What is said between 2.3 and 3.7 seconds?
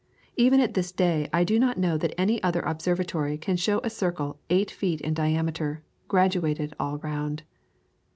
other observatory can